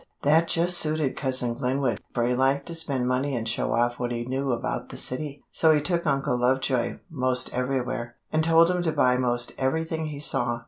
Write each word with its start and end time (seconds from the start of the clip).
That 0.23 0.47
just 0.47 0.79
suited 0.79 1.15
Cousin 1.15 1.53
Glenwood, 1.53 2.01
for 2.15 2.25
he 2.25 2.33
liked 2.33 2.65
to 2.65 2.73
spend 2.73 3.07
money 3.07 3.35
and 3.35 3.47
show 3.47 3.71
off 3.73 3.99
what 3.99 4.11
he 4.11 4.25
knew 4.25 4.51
about 4.51 4.89
the 4.89 4.97
city; 4.97 5.43
so 5.51 5.75
he 5.75 5.79
took 5.79 6.07
Uncle 6.07 6.39
Lovejoy 6.39 6.97
'most 7.11 7.53
everywhere, 7.53 8.15
and 8.31 8.43
told 8.43 8.71
him 8.71 8.81
to 8.81 8.91
buy 8.91 9.15
'most 9.17 9.53
everything 9.59 10.07
he 10.07 10.17
saw. 10.19 10.59